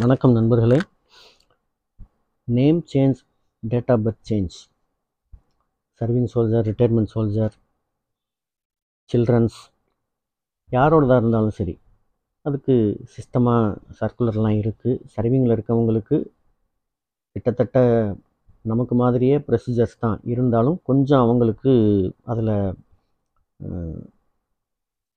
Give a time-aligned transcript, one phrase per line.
[0.00, 0.76] வணக்கம் நண்பர்களே.
[2.48, 3.20] Name change
[3.62, 4.56] date of birth change
[6.00, 7.54] serving soldier retirement soldier
[9.10, 9.56] children's
[10.68, 11.74] யாரோடதாக இருந்தாலும் சரி
[12.46, 12.74] அதுக்கு
[13.14, 13.62] சிஸ்டமாக
[14.00, 16.18] சர்க்குலர்லாம் இருக்குது சர்விங்கில் இருக்கவங்களுக்கு
[17.36, 17.78] கிட்டத்தட்ட
[18.64, 20.18] நமக்கு மாதிரியே ப்ரொசீஜர்ஸ் தான்.
[20.24, 21.74] இருந்தாலும் கொஞ்சம் அவங்களுக்கு
[22.24, 22.54] அதில்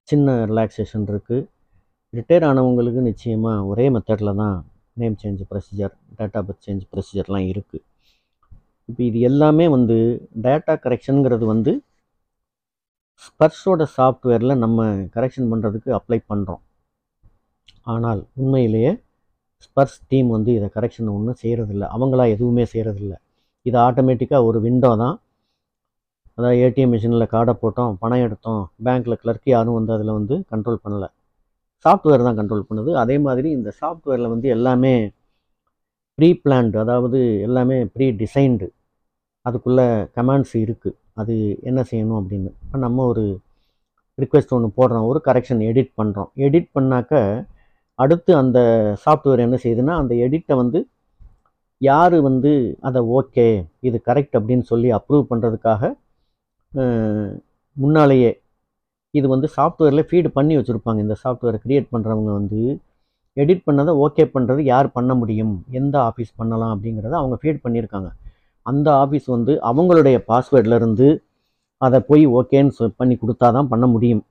[0.08, 1.46] சின்ன ரிலாக்ஸேஷன் இருக்குது
[2.12, 4.56] ரிட்டையர் ஆனவங்களுக்கு நிச்சயமாக ஒரே மெத்தடில் தான்
[5.00, 7.84] name change procedure data birth change ப்ரொசீஜர்லாம் இருக்குது
[8.88, 9.96] இப்போ இது எல்லாமே வந்து
[10.44, 11.72] டேட்டா கரெக்ஷனுங்கிறது வந்து
[13.26, 14.80] ஸ்பர்ஷோட சாஃப்ட்வேரில் நம்ம
[15.16, 16.62] கரெக்ஷன் பண்ணுறதுக்கு அப்ளை பண்ணுறோம்
[17.94, 18.92] ஆனால் உண்மையிலேயே
[19.66, 23.14] ஸ்பர்ஸ் டீம் வந்து இதை கரெக்ஷன் ஒன்றும் செய்கிறதில்ல அவங்களா எதுவுமே செய்கிறதில்ல
[23.66, 25.16] இது ஆட்டோமேட்டிக்காக ஒரு விண்டோ தான்.
[26.38, 31.08] அதாவது ஏடிஎம் மிஷினில் கார்டை போட்டோம் பணம் எடுத்தோம் பேங்க்கில் கிளர்க்கு யாரும் வந்து அதில் வந்து கண்ட்ரோல் பண்ணலை.
[31.84, 32.90] சாஃப்ட்வேர் தான் கண்ட்ரோல் பண்ணுது.
[33.02, 34.94] அதே மாதிரி இந்த சாஃப்ட்வேரில் வந்து எல்லாமே
[36.18, 38.66] ப்ரீ பிளான்டு அதாவது எல்லாமே ப்ரீ டிசைன்டு
[39.46, 41.34] அதுக்குள்ளே கமாண்ட்ஸ் இருக்குது அது
[41.70, 42.50] என்ன செய்யணும் அப்படின்னு?
[42.64, 43.24] இப்போ நம்ம ஒரு
[44.18, 45.06] ரிக்வெஸ்ட் ஒன்று போடுறோம்.
[45.10, 47.12] ஒரு கரெக்ஷன் எடிட் பண்ணுறோம் எடிட் பண்ணாக்க
[47.98, 48.58] அடுத்து அந்த
[49.04, 50.80] சாஃப்ட்வேர் என்ன செய்யுதுன்னா அந்த எடிட்டை வந்து
[51.80, 52.50] யார் வந்து
[52.88, 53.46] அதை ஓகே
[53.88, 55.92] இது கரெக்ட் அப்படின்னு சொல்லி அப்ரூவ் பண்ணுறதுக்காக
[57.76, 58.30] முன்னாலேயே
[59.18, 61.00] இது வந்து சாஃப்ட்வேரில் ஃபீடு பண்ணி வச்சுருப்பாங்க.
[61.06, 62.60] இந்த சாஃப்ட்வேரை க்ரியேட் பண்ணுறவங்க வந்து
[63.36, 65.54] எடிட் பண்ணதை ஓகே பண்ணுறது யார் பண்ண முடியும்?
[65.80, 68.08] எந்த ஆஃபீஸ் பண்ணலாம் அப்படிங்கிறத அவங்க ஃபீட் பண்ணியிருக்காங்க.
[68.66, 71.08] அந்த ஆஃபீஸ் வந்து அவங்களுடைய பாஸ்வேர்ட்லேருந்து
[71.82, 74.22] அதை போய் ஓகேன்னு சொ பண்ணி கொடுத்தா தான் பண்ண முடியும்.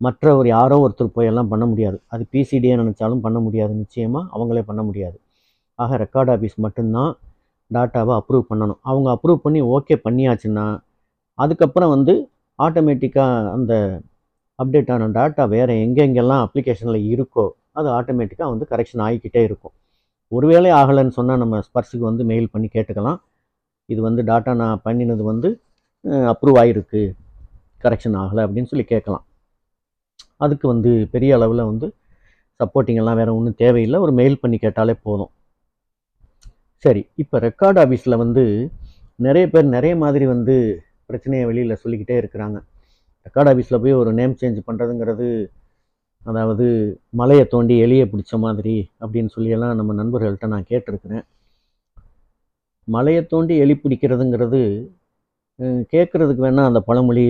[0.00, 1.98] மற்ற ஒரு யாரோ ஒருத்தர் போயெல்லாம் பண்ண முடியாது.
[2.12, 3.72] அது பிசிடியே நினச்சாலும் பண்ண முடியாது.
[3.82, 5.16] நிச்சயமாக அவங்களே பண்ண முடியாது.
[5.78, 7.10] ஆக ரெக்கார்ட் ஆஃபீஸ் மட்டும்தான்
[7.70, 8.80] டாட்டாவை அப்ரூவ் பண்ணணும்.
[8.90, 10.66] அவங்க அப்ரூவ் பண்ணி ஓகே பண்ணியாச்சுன்னா
[11.38, 12.14] அதுக்கப்புறம் வந்து
[12.58, 13.74] ஆட்டோமேட்டிக்காக அந்த
[14.58, 17.44] அப்டேட் ஆன டாட்டா வேறு எங்கெங்கெல்லாம் அப்ளிகேஷனில் இருக்கோ
[17.78, 19.74] அது ஆட்டோமேட்டிக்காக வந்து கரெக்ஷன் ஆகிக்கிட்டே இருக்கும்.
[20.32, 23.18] ஒருவேளை ஆகலைன்னு சொன்னால் நம்ம ஸ்பர்ஸுக்கு வந்து மெயில் பண்ணி கேட்டுக்கலாம்.
[23.88, 25.48] இது வந்து டாட்டா நான் பண்ணினது வந்து
[26.32, 27.02] அப்ரூவ் ஆகிருக்கு
[27.84, 29.24] கரெக்ஷன் ஆகலை அப்படின்னு சொல்லி கேட்கலாம்.
[30.44, 31.86] அதுக்கு வந்து பெரிய அளவில் வந்து
[32.60, 33.98] சப்போர்ட்டிங் எல்லாம் வேறு ஒன்றும் தேவையில்லை.
[34.04, 35.32] ஒரு மெயில் பண்ணி கேட்டாலே போதும்.
[36.84, 38.44] சரி இப்போ ரெக்கார்ட் ஆஃபீஸில் வந்து
[39.26, 40.56] நிறைய பேர் நிறைய மாதிரி வந்து
[41.10, 42.58] பிரச்சனையை வெளியில் சொல்லிக்கிட்டே இருக்கிறாங்க.
[43.26, 45.28] ரெக்கார்ட் ஆஃபீஸில் போய் ஒரு நேம் சேஞ்ச் பண்ணுறதுங்கிறது
[46.22, 46.66] அதாவது
[47.20, 51.24] மலையை தோண்டி எலியை பிடிச்ச மாதிரி அப்படின்னு சொல்லியெல்லாம் நம்ம நண்பர்கள்ட்ட நான் கேட்டிருக்கிறேன்.
[52.88, 54.60] மலையை தோண்டி எலி பிடிக்கிறதுங்கிறது
[55.92, 57.24] கேட்குறதுக்கு வேணால் அந்த பழமொழி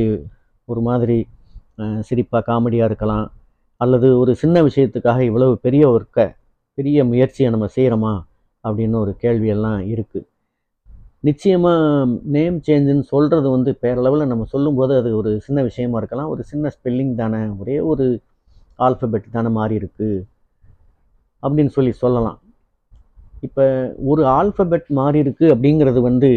[0.69, 1.19] ஒரு மாதிரி
[2.09, 3.27] சிரிப்பாக காமெடியாக இருக்கலாம்.
[3.81, 6.27] அல்லது ஒரு சின்ன விஷயத்துக்காக இவ்வளவு பெரிய ஒர்க்கை
[6.79, 8.15] பெரிய முயற்சியை நம்ம செய்கிறோமா
[8.65, 10.27] அப்படின்னு ஒரு கேள்வியெல்லாம் இருக்குது
[11.29, 12.07] நிச்சயமாக
[12.37, 16.33] நேம் சேஞ்சுன்னு சொல்கிறது வந்து பேரளவில் நம்ம சொல்லும்போது அது ஒரு சின்ன விஷயமா இருக்கலாம்.
[16.35, 18.07] ஒரு சின்ன ஸ்பெல்லிங் தானே ஒரே ஒரு
[18.87, 20.19] ஆல்ஃபபெட் தானே மாறி இருக்குது
[21.43, 22.39] அப்படின்னு சொல்லி சொல்லலாம்.
[23.47, 23.65] இப்போ
[24.13, 26.31] ஒரு ஆல்ஃபபெட் மாறி இருக்குது அப்படிங்கிறது வந்து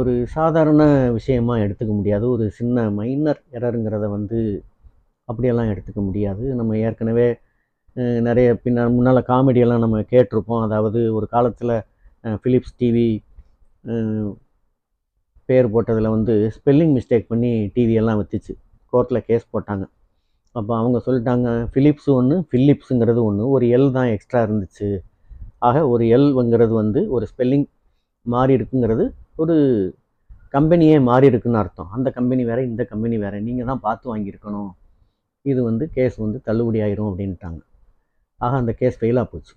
[0.00, 0.82] ஒரு சாதாரண
[1.16, 2.24] விஷயமாக எடுத்துக்க முடியாது.
[2.34, 4.40] ஒரு சின்ன மைனர் எரருங்கிறத வந்து
[5.28, 6.44] அப்படியெல்லாம் எடுத்துக்க முடியாது.
[6.60, 7.28] நம்ம ஏற்கனவே
[8.26, 10.62] நிறைய பின்ன முன்னால் காமெடியெல்லாம் நம்ம கேட்டிருப்போம்.
[10.66, 11.74] அதாவது ஒரு காலத்தில்
[12.42, 13.08] ஃபிலிப்ஸ் டிவி
[15.48, 18.52] பேர் போட்டதில் வந்து ஸ்பெல்லிங் மிஸ்டேக் பண்ணி டிவியெல்லாம் வச்சுச்சு.
[18.92, 19.84] கோர்ட்டில் கேஸ் போட்டாங்க.
[20.54, 24.88] அப்போ அவங்க சொல்லிட்டாங்க ஃபிலிப்ஸு ஒன்று ஃபிலிப்ஸுங்கிறது ஒன்று ஒரு எல் தான் எக்ஸ்ட்ரா இருந்துச்சு.
[25.68, 27.66] ஆக ஒரு எல்ங்கிறது வந்து ஒரு ஸ்பெல்லிங்
[28.26, 29.04] மாறி இருக்குங்கிறது
[29.42, 29.54] ஒரு
[30.56, 31.90] கம்பெனியே மாறி இருக்குன்னு அர்த்தம்.
[31.96, 34.70] அந்த கம்பெனி வேறு இந்த கம்பெனி வேறு நீங்கள் தான் பார்த்து வாங்கியிருக்கணும்.
[35.44, 37.60] இது வந்து கேஸ் வந்து தள்ளுபடி ஆயிரும் அப்படின்ட்டாங்க.
[38.40, 39.54] ஆக அந்த கேஸ் ஃபெயிலாக போச்சு.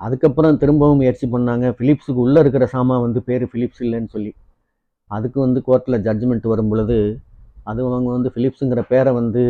[0.00, 1.66] அதுக்கப்புறம் திரும்பவும் முயற்சி பண்ணாங்க.
[1.78, 4.32] ஃபிலிப்ஸுக்கு உள்ளே இருக்கிற சாமான் வந்து பேர் ஃபிலிப்ஸ் இல்லைன்னு சொல்லி.
[5.10, 6.98] அதுக்கு வந்து கோர்ட்டில் ஜட்ஜ்மெண்ட் வரும் பொழுது
[7.64, 9.42] அது அவங்க வந்து ஃபிலிப்ஸுங்கிற பேரை வந்து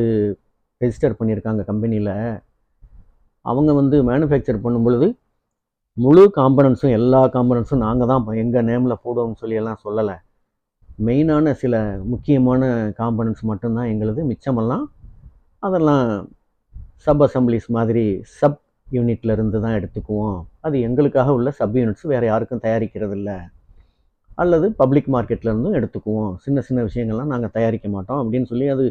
[0.81, 2.15] ரெஜிஸ்டர் பண்ணியிருக்காங்க கம்பெனியில்.
[3.45, 5.09] அவங்க வந்து மேனுஃபேக்சர் பண்ணும் பொழுது
[5.97, 10.17] முழு காம்பனன்ஸும் எல்லா காம்பனன்ஸும் நாங்கள் தான் எங்கள் நேமில் போடுவோம்னு சொல்லி எல்லாம் சொல்லலை.
[11.07, 11.75] மெயினான சில
[12.13, 12.63] முக்கியமான
[13.01, 14.21] காம்பனன்ஸ் மட்டும்தான் எங்களுது.
[14.31, 14.85] மிச்சமெல்லாம்
[15.59, 16.05] அதெல்லாம்
[17.07, 18.05] சப் அசம்பிளிஸ் மாதிரி
[18.39, 20.39] சப் யூனிட்ல இருந்து தான் எடுத்துக்குவோம்.
[20.67, 23.37] அது எங்களுக்காக உள்ள சப் யூனிட்ஸ் வேறு யாருக்கும் தயாரிக்கிறது இல்லை.
[24.43, 26.33] அல்லது பப்ளிக் மார்க்கெட்லேருந்தும் எடுத்துக்குவோம்.
[26.45, 28.85] சின்ன சின்ன விஷயங்கள்லாம் நாங்கள் தயாரிக்க மாட்டோம் அப்படின்னு சொல்லி அது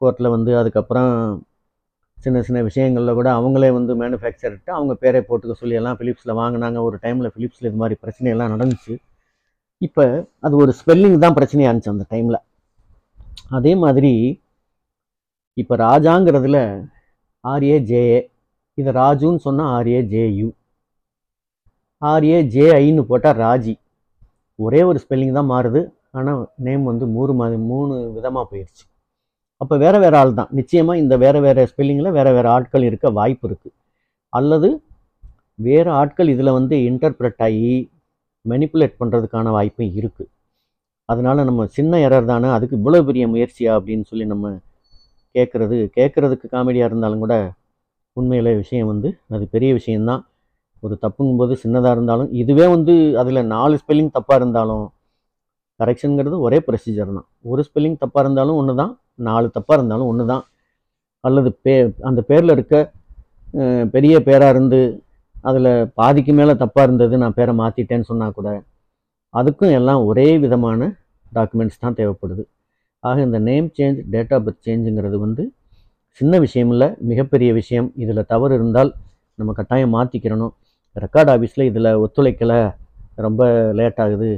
[0.00, 1.12] கோர்ட்டில் வந்து அதுக்கப்புறம்
[2.18, 6.78] சின்ன சின்ன விஷயங்களில் கூட அவங்களே வந்து மேனுஃபேக்சர்ட்டு அவங்க பேரை போட்டுக்க சொல்லி எல்லாம் ஃபிலிப்ஸில் வாங்கினாங்க.
[6.88, 8.94] ஒரு டைமில் ஃபிலிப்ஸில் இது மாதிரி பிரச்சனையெல்லாம் நடந்துச்சு.
[9.86, 10.04] இப்போ
[10.46, 12.38] அது ஒரு ஸ்பெல்லிங் தான் பிரச்சனையாக இருந்துச்சு அந்த டைமில்
[13.58, 14.12] அதே மாதிரி
[15.56, 16.58] இப்போ ராஜாங்கிறதுல
[17.44, 18.18] ஆர்ஏஜேஏ
[18.78, 20.48] இதை ராஜுன்னு சொன்னால் ஆர்ஏஜேயு ஜேயு
[22.02, 23.74] ஆர்ஏ ஜேஐன்னு போட்டால் ராஜி.
[24.58, 25.80] ஒரே ஒரு ஸ்பெல்லிங் தான் மாறுது.
[26.18, 28.84] ஆனால் நேம் வந்து மூணு மாதிரி மூணு விதமாக போயிடுச்சு
[29.60, 30.50] அப்போ வேறு வேறு ஆள் தான்.
[30.58, 33.76] நிச்சயமாக இந்த வேறு வேறு ஸ்பெல்லிங்கில் வேறு வேறு ஆட்கள் இருக்க வாய்ப்பு இருக்குது
[34.32, 34.68] அல்லது
[35.58, 37.72] வேறு ஆட்கள் இதில் வந்து இன்டர்பிரட் ஆகி
[38.44, 40.30] மெனிப்புலேட் பண்ணுறதுக்கான வாய்ப்பும் இருக்குது
[41.08, 44.52] அதனால் நம்ம சின்ன எரர் தானே அதுக்கு இவ்வளோ பெரிய முயற்சியா அப்படின்னு சொல்லி நம்ம
[45.34, 47.34] கேட்குறது கேட்குறதுக்கு காமெடியாக இருந்தாலும் கூட
[48.16, 50.22] உண்மையில் விஷயம் வந்து அது பெரிய விஷயந்தான்
[50.82, 54.86] ஒரு தப்புங்கும்போது சின்னதாக இருந்தாலும் இதுவே வந்து அதில் நாலு ஸ்பெல்லிங் தப்பாக இருந்தாலும்
[55.80, 57.26] கரெக்ஷனுங்கிறது ஒரே ப்ரொசீஜர் தான்.
[57.50, 58.92] ஒரு ஸ்பெல்லிங் தப்பாக இருந்தாலும் ஒன்று தான்
[59.28, 60.42] நாலு தப்பாக இருந்தாலும் ஒன்று தான்
[61.24, 61.74] அல்லது பே
[62.08, 62.76] அந்த பேரில் இருக்க
[63.94, 64.80] பெரிய பேராக இருந்து
[65.48, 68.48] அதில் பாதிக்கு மேலே தப்பாக இருந்தது நான் பேரை மாற்றிட்டேன்னு சொன்னால் கூட
[69.34, 70.80] அதுக்கும் எல்லாம் ஒரே விதமான
[71.32, 72.42] டாக்குமெண்ட்ஸ் தான் தேவைப்படுது.
[73.08, 75.42] ஆக இந்த name change date of birth சேஞ்சுங்கிறது வந்து
[76.20, 77.88] சின்ன விஷயம் இல்லை மிகப்பெரிய விஷயம்.
[78.02, 78.90] இதில் தவறு இருந்தால்
[79.38, 80.54] நம்ம கட்டாயம் மாற்றிக்கிறணும்
[80.96, 82.58] ரெக்கார்ட் ஆஃபீஸில் இதில் ஒத்துழைக்கலை
[83.26, 83.42] ரொம்ப
[83.78, 84.30] லேட் ஆகுது.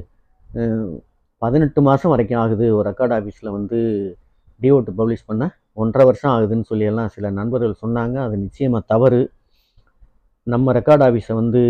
[1.42, 3.78] பதினெட்டு மாதம் வரைக்கும் ஆகுது ஒரு ரெக்கார்ட் ஆஃபீஸில் வந்து
[4.60, 5.44] டிஓட்டு பப்ளிஷ் பண்ண.
[5.82, 8.16] ஒன்றரை வருஷம் ஆகுதுன்னு சொல்லியெல்லாம் சில நண்பர்கள் சொன்னாங்க.
[8.26, 9.20] அது நிச்சயமாக தவறு.
[10.46, 11.62] நம்ம ரெக்கார்ட் ஆஃபீஸை வந்து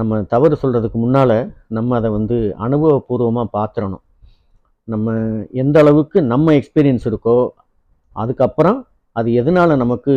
[0.00, 1.36] நம்ம தவறு சொல்கிறதுக்கு முன்னால்
[1.76, 4.03] நம்ம அதை வந்து அனுபவபூர்வமாக பார்த்துறணும்
[4.92, 5.12] நம்ம
[5.62, 7.36] எந்த அளவுக்கு நம்ம எக்ஸ்பீரியன்ஸ் இருக்கோ
[8.16, 8.78] அதுக்கப்புறம்
[9.16, 10.12] அது எதனால் நமக்கு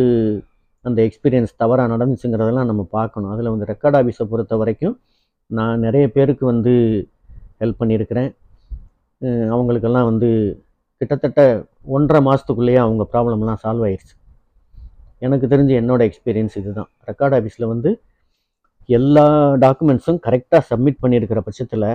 [0.84, 3.30] அந்த எக்ஸ்பீரியன்ஸ் தவறாக நடந்துச்சுங்கிறதெல்லாம் நம்ம பார்க்கணும்.
[3.34, 4.94] அதில் வந்து ரெக்கார்ட் ஆஃபீஸை பொறுத்த வரைக்கும்
[5.50, 6.72] நான் நிறைய பேருக்கு வந்து
[7.62, 8.30] ஹெல்ப் பண்ணியிருக்கிறேன்.
[9.54, 10.28] அவங்களுக்கெல்லாம் வந்து
[11.00, 11.40] கிட்டத்தட்ட
[11.96, 14.14] ஒன்றரை மாதத்துக்குள்ளேயே அவங்க ப்ராப்ளம்லாம் சால்வ் ஆயிடுச்சு
[15.26, 16.90] எனக்கு தெரிஞ்ச என்னோடய எக்ஸ்பீரியன்ஸ் இதுதான்.
[17.10, 17.90] ரெக்கார்ட் ஆஃபீஸில் வந்து
[18.98, 19.26] எல்லா
[19.64, 21.88] டாக்குமெண்ட்ஸும் கரெக்டாக சப்மிட் பண்ணியிருக்கிற பட்சத்தில்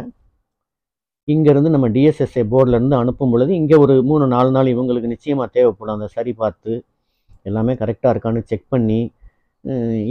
[1.28, 5.96] இங்கேருந்து நம்ம டிஎஸ்எஸ்ஏ போர்டிலேருந்து அனுப்பும் பொழுது இங்கே ஒரு மூணு நாலு நாள் இவங்களுக்கு நிச்சயமாக தேவைப்படும்.
[5.98, 6.72] அந்த சரி பார்த்து
[7.50, 9.00] எல்லாமே கரெக்டாக இருக்கான்னு செக் பண்ணி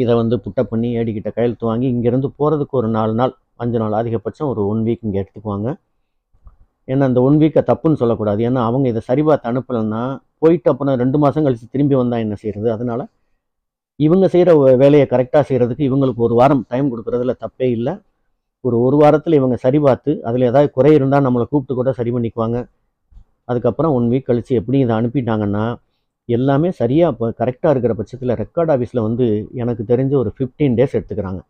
[0.02, 3.32] இதை வந்து புட்டப் பண்ணி ஏடிக்கிட்ட கையெழுத்து வாங்கி இங்கேருந்து போகிறதுக்கு ஒரு நாலு நாள்
[3.62, 5.68] அஞ்சு நாள் அதிகபட்சம் ஒரு ஒன் வீக் இங்கே எடுத்துக்குவாங்க.
[6.92, 8.40] ஏன்னா அந்த ஒன் வீக்கை தப்புன்னு சொல்லக்கூடாது.
[8.48, 10.02] ஏன்னா அவங்க இதை சரி பார்த்து அனுப்பலைன்னா
[10.44, 13.04] போயிட்டு அப்புறம் ரெண்டு மாதம் கழித்து திரும்பி வந்தால் என்ன செய்கிறது அதனால்
[14.00, 17.94] இவங்க செய்கிற வேலையை கரெக்டாக செய்கிறதுக்கு இவங்களுக்கு ஒரு வாரம் டைம் கொடுக்குறதுல தப்பே இல்லை.
[18.64, 22.58] ஒரு ஒரு வாரத்தில் இவங்க சரி பார்த்து அதில் ஏதாவது குறை இருந்தால் நம்மளை கூப்பிட்டு கூட சரி பண்ணிக்குவாங்க.
[23.50, 25.64] அதுக்கப்புறம் ஒன் வீக் கழித்து எப்படி இதை அனுப்பிட்டாங்கன்னா
[26.28, 29.26] எல்லாமே சரியாக இப்போ கரெக்டாக இருக்கிற பட்சத்தில் ரெக்கார்ட் ஆஃபீஸில் வந்து
[29.62, 31.40] எனக்கு தெரிஞ்ச ஒரு ஃபிஃப்டீன் டேஸ் எடுத்துக்கிறாங்க.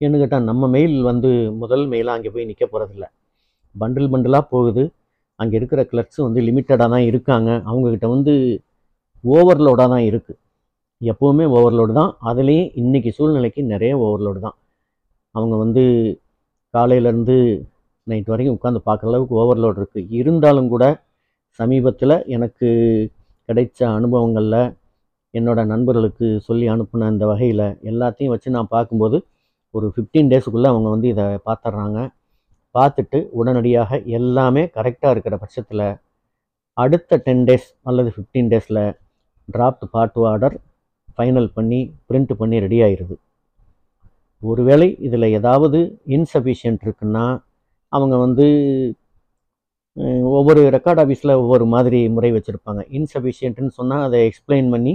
[0.00, 1.30] என்ன கேட்டால் நம்ம மெயில் வந்து
[1.62, 3.06] முதல் மெயிலாக அங்கே போய் நிற்க போகிறதில்ல
[3.74, 4.84] பண்டில் பண்டிலாக போகுது.
[5.42, 7.50] அங்கே இருக்கிற கிளர்க்ஸ் வந்து லிமிட்டடாக தான் இருக்காங்க.
[7.70, 8.32] அவங்கக்கிட்ட வந்து
[9.24, 10.40] ஓவர்லோடாக தான் இருக்குது
[11.00, 12.12] எப்போவுமே ஓவர்லோடு தான்.
[12.30, 14.56] அதுலேயும் இன்றைக்கி சூழ்நிலைக்கு நிறைய ஓவர்லோடு தான்.
[15.36, 15.82] அவங்க வந்து
[16.74, 17.36] காலையிலேருந்து
[18.06, 20.84] நைட் வரைக்கும் உட்காந்து பார்க்குற அளவுக்கு ஓவர்லோட் இருக்குது இருந்தாலும் கூட
[21.58, 22.68] சமீபத்தில் எனக்கு
[23.48, 24.60] கிடைச்ச அனுபவங்களில்
[25.34, 29.18] என்னோடய நண்பர்களுக்கு சொல்லி அனுப்பின இந்த வகையில் எல்லாத்தையும் வச்சு நான் பார்க்கும்போது
[29.74, 31.98] ஒரு ஃபிஃப்டீன் டேஸுக்குள்ளே அவங்க வந்து இதை பார்த்துட்றாங்க.
[32.74, 35.86] பார்த்துட்டு உடனடியாக எல்லாமே கரெக்டாக இருக்கிற பட்சத்தில்
[36.76, 38.82] அடுத்த டென் டேஸ் அல்லது ஃபிஃப்டீன் டேஸில்
[39.48, 40.56] டிராஃப்ட் பார்ட் ஆர்டர்
[41.16, 43.16] ஃபைனல் பண்ணி பிரிண்ட் பண்ணி ரெடி ஆயிடுது
[44.42, 45.78] ஒருவேளை இதில் ஏதாவது
[46.16, 47.24] இன்சஃபிஷியன்ட் இருக்குன்னா
[47.92, 48.46] அவங்க வந்து
[50.38, 52.80] ஒவ்வொரு ரெக்கார்ட் ஆஃபீஸில் ஒவ்வொரு மாதிரி முறை வச்சுருப்பாங்க.
[52.98, 54.94] இன்சபிஷியன்ட்னு சொன்னால் அதை எக்ஸ்பிளைன் பண்ணி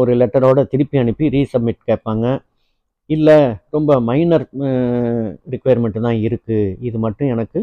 [0.00, 2.26] ஒரு லெட்டரோட திருப்பி அனுப்பி ரீசப்மிட் கேட்பாங்க.
[3.10, 3.36] இல்லை
[3.76, 4.44] ரொம்ப மைனர்
[5.52, 6.58] ரிக்குவயர்மெண்ட்டு தான் இருக்குது
[6.88, 7.60] இது மட்டும் எனக்கு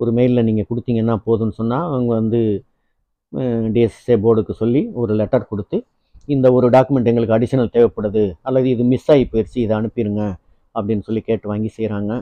[0.00, 2.40] ஒரு மெயிலில் நீங்கள் கொடுத்தீங்கன்னா போதும்னு சொன்னால் அவங்க வந்து
[3.74, 5.78] டிஎஸ்எஸ்ஏ போர்டுக்கு சொல்லி ஒரு லெட்டர் கொடுத்து
[6.28, 10.22] இந்த ஒரு டாக்குமெண்ட் எங்களுக்கு அடிஷனல் தேவைப்படுது அல்லது இது மிஸ் ஆகி போயிடுச்சு இதை அனுப்பிடுங்க
[10.74, 12.12] அப்படின்னு சொல்லி கேட்டு வாங்கி செய்கிறாங்க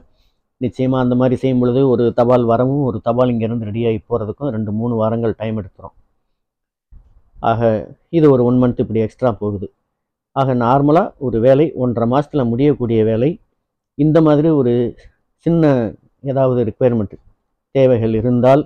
[0.61, 4.95] நிச்சயமாக அந்த மாதிரி செய்யும் பொழுது ஒரு தபால் வரவும் ஒரு தபால் இங்கேருந்து ரெடியாகி போகிறதுக்கும் ரெண்டு மூணு
[5.01, 5.95] வாரங்கள் டைம் எடுத்துரும்.
[7.51, 7.71] ஆக
[8.19, 9.67] இது ஒரு ஒன் மந்த் இப்படி எக்ஸ்ட்ரா போகுது.
[10.37, 13.31] ஆக நார்மலாக ஒரு வேலை ஒன்றரை மாதத்தில் முடியக்கூடிய வேலை
[13.99, 14.73] இந்த மாதிரி ஒரு
[15.47, 15.73] சின்ன
[16.33, 17.17] ஏதாவது ரிக்குவயர்மெண்ட்
[17.75, 18.63] தேவைகள் இருந்தால்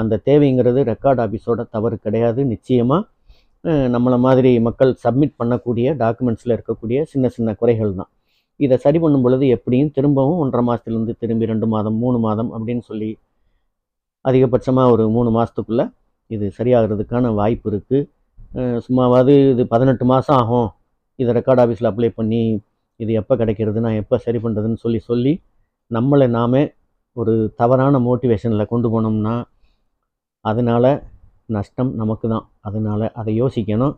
[0.00, 2.40] அந்த தேவைங்கிறது ரெக்கார்ட் ஆஃபீஸோட தவறு கிடையாது.
[2.52, 3.02] நிச்சயமாக
[3.94, 8.10] நம்மளை மாதிரி மக்கள் சப்மிட் பண்ணக்கூடிய டாக்குமெண்ட்ஸில் இருக்கக்கூடிய சின்ன சின்ன குறைகள் தான்.
[8.60, 13.10] இதை சரி பண்ணும் பொழுது எப்படியும் திரும்பவும் ஒன்றரை மாதத்துலேருந்து திரும்பி ரெண்டு மாதம் மூணு மாதம் அப்படின்னு சொல்லி
[14.24, 15.86] அதிகபட்சமாக ஒரு மூணு மாதத்துக்குள்ளே
[16.30, 18.08] இது சரியாகிறதுக்கான வாய்ப்பு இருக்குது
[18.86, 20.68] சும்மாவாது இது பதினெட்டு மாதம் ஆகும்.
[21.18, 22.42] இதை ரெக்கார்ட் ஆஃபீஸில் அப்ளை பண்ணி
[23.00, 25.32] இது எப்போ கிடைக்கிறது நான் எப்போ சரி பண்ணுறதுன்னு சொல்லி சொல்லி
[25.90, 26.62] நம்மளை நாமே
[27.16, 29.34] ஒரு தவறான மோட்டிவேஷனில் கொண்டு போனோம்னா
[30.44, 30.90] அதனால்
[31.56, 33.94] நஷ்டம் நமக்கு தான் அதனால் அதை யோசிக்கணும்.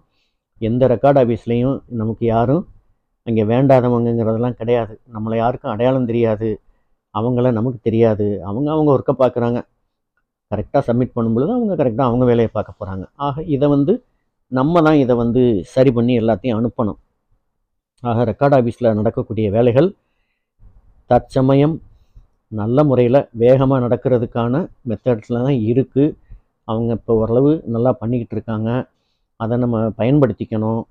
[0.60, 2.62] எந்த ரெக்கார்ட் ஆஃபீஸ்லேயும் நமக்கு யாரும்
[3.26, 4.94] அங்கே வேண்டாதவங்கங்கிறதெல்லாம் கிடையாது.
[5.14, 6.48] நம்மளை யாருக்கும் அடையாளம் தெரியாது.
[7.14, 8.26] அவங்கள நமக்கு தெரியாது.
[8.48, 9.58] அவங்க அவங்க ஒர்க்கை பார்க்குறாங்க.
[10.50, 13.92] கரெக்டாக சப்மிட் பண்ணும் பொழுது அவங்க கரெக்டாக அவங்க வேலையை பார்க்க போகிறாங்க ஆக இதை வந்து
[14.52, 15.42] நம்ம தான் இதை வந்து
[15.74, 16.98] சரி பண்ணி எல்லாத்தையும் அனுப்பணும்.
[18.02, 19.88] ஆக ரெக்கார்ட் ஆஃபீஸில் நடக்கக்கூடிய வேலைகள்
[21.10, 21.76] தற்சமயம்
[22.52, 24.54] நல்ல முறையில் வேகமாக நடக்கிறதுக்கான
[24.90, 26.14] மெத்தட்ஸில் தான் இருக்குது
[26.72, 28.70] அவங்க இப்போ ஓரளவு நல்லா பண்ணிக்கிட்டு இருக்காங்க.
[29.40, 30.82] அதை நம்ம பயன்படுத்திக்கணும்.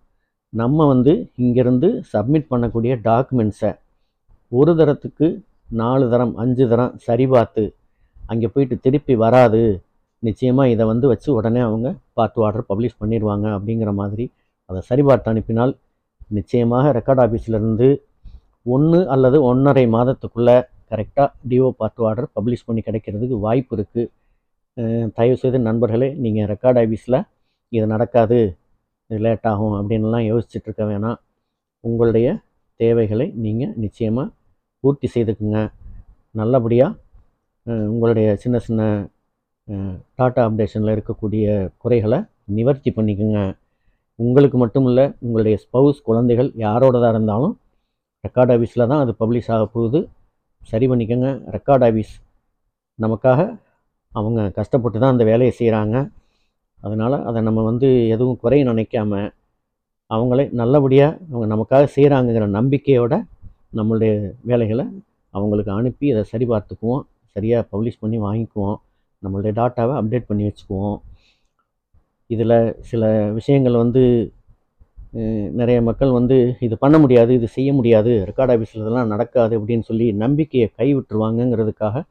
[0.53, 3.71] நம்ம வந்து இங்கேருந்து சப்மிட் பண்ணக்கூடிய டாக்குமெண்ட்ஸை
[4.51, 5.27] ஒரு தரத்துக்கு
[5.81, 7.63] நாலு தரம் அஞ்சு தரம் சரி பார்த்து
[8.17, 9.61] அங்கே போயிட்டு திருப்பி வராது.
[10.23, 14.25] நிச்சயமாக இதை வந்து வச்சு உடனே அவங்க பார்த்து ஆர்டர் பப்ளிஷ் பண்ணிடுவாங்க அப்படிங்கிற மாதிரி
[14.69, 15.73] அதை சரி பார்த்து அனுப்பினால்
[16.37, 17.87] நிச்சயமாக ரெக்கார்ட் ஆஃபீஸ்லேருந்து
[18.65, 20.57] ஒன்று அல்லது ஒன்றரை மாதத்துக்குள்ளே
[20.91, 24.03] கரெக்டாக டிஓ பார்ட் ஆர்டர் பப்ளிஷ் பண்ணி கிடைக்கிறதுக்கு வாய்ப்பு இருக்குது
[25.17, 27.19] தயவுசெய்து நண்பர்களே நீங்கள் ரெக்கார்ட் ஆஃபீஸில்
[27.75, 28.37] இது நடக்காது
[29.09, 31.17] லேட் ஆகும் அப்படின்லாம் யோசிச்சுட்ருக்க வேணாம்.
[31.83, 32.27] உங்களுடைய
[32.79, 34.27] தேவைகளை நீங்கள் நிச்சயமாக
[34.83, 35.59] பூர்த்தி செய்துக்குங்க.
[36.39, 36.99] நல்லபடியாக
[37.93, 38.81] உங்களுடைய சின்ன சின்ன
[40.19, 41.45] டாட்டா அப்டேஷனில் இருக்கக்கூடிய
[41.81, 42.19] குறைகளை
[42.57, 43.41] நிவர்த்தி பண்ணிக்கோங்க.
[44.19, 47.53] உங்களுக்கு மட்டும் இல்லை உங்களுடைய ஸ்பௌஸ் குழந்தைகள் யாரோடதாக இருந்தாலும்
[48.23, 49.99] ரெக்கார்ட் ஆஃபீஸில் தான் அது பப்ளிஷ் ஆக போகுது
[50.71, 51.29] சரி பண்ணிக்கோங்க.
[51.57, 52.13] ரெக்கார்ட் ஆஃபீஸ்
[52.99, 53.39] நமக்காக
[54.13, 55.95] அவங்க கஷ்டப்பட்டு தான் அந்த வேலையை செய்கிறாங்க
[56.81, 59.13] அதனால் அதை நம்ம வந்து எதுவும் குறை நினைக்காம
[60.11, 63.13] அவங்களே நல்லபடியாக அவங்க நமக்காக செய்கிறாங்கங்கிற நம்பிக்கையோட
[63.79, 64.13] நம்மளுடைய
[64.49, 64.85] வேலைகளை
[65.33, 67.03] அவங்களுக்கு அனுப்பி அதை சரி பார்த்துக்குவோம்.
[67.35, 68.77] சரியாக பப்ளிஷ் பண்ணி வாங்கிக்குவோம்.
[69.23, 70.97] நம்மளுடைய டாட்டாவை அப்டேட் பண்ணி வச்சுக்குவோம்.
[72.29, 72.57] இதில்
[72.89, 73.03] சில
[73.37, 74.03] விஷயங்கள் வந்து
[75.59, 80.07] நிறைய மக்கள் வந்து இது பண்ண முடியாது இது செய்ய முடியாது ரெக்கார்ட் ஆஃபீஸில் இதெல்லாம் நடக்காது அப்படின்னு சொல்லி
[80.23, 82.03] நம்பிக்கையை கைவிட்டுருவாங்கங்கிறதுக்காக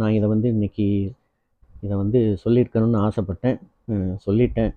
[0.00, 0.86] நான் இதை வந்து இன்னைக்கு
[1.84, 3.58] இதை வந்து சொல்லியிருக்கணும்னு ஆசைப்பட்டேன்.
[4.26, 4.72] சொல்லிட்டேன்.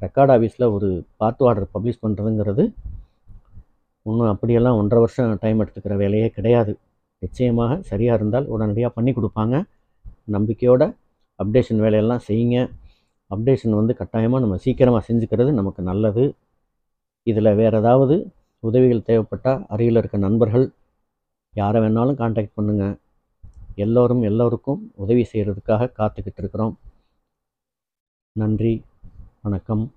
[0.00, 0.88] ரெக்கார்ட் ஆஃபீஸில் ஒரு
[1.20, 2.64] பார்ட் ஆர்டர் பப்ளிஷ் பண்ணுறதுங்கிறது
[4.06, 6.72] ஒன்றும் அப்படியெல்லாம் ஒன்றரை வருஷம் டைம் எடுத்துக்கிற வேலையே கிடையாது.
[7.22, 9.54] நிச்சயமாக சரியாக இருந்தால் உடனடியாக பண்ணி கொடுப்பாங்க.
[10.36, 10.82] நம்பிக்கையோட
[11.40, 12.56] அப்டேஷன் வேலையெல்லாம் செய்யுங்க.
[13.30, 16.24] அப்டேஷன் வந்து கட்டாயமாக நம்ம சீக்கிரமாக செஞ்சுக்கிறது நமக்கு நல்லது.
[17.26, 18.16] இதில் வேறு ஏதாவது
[18.62, 20.66] உதவிகள் தேவைப்பட்டால் அருகில் இருக்க நண்பர்கள்
[21.54, 22.94] யாரை வேணாலும் காண்டாக்ட் பண்ணுங்கள்
[23.74, 26.78] எல்லோரும் எல்லோருக்கும் உதவி செய்கிறதுக்காக காத்துக்கிட்டு இருக்கிறோம்.
[28.32, 28.82] நன்றி
[29.42, 29.92] வணக்கம்.